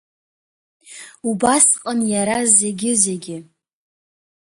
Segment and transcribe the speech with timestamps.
[1.29, 3.37] Убасҟан иара зегьы-зегьы…